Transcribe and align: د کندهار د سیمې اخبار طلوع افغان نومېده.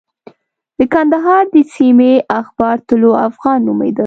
د 0.77 0.79
کندهار 0.93 1.43
د 1.55 1.57
سیمې 1.75 2.13
اخبار 2.41 2.77
طلوع 2.87 3.15
افغان 3.29 3.59
نومېده. 3.67 3.99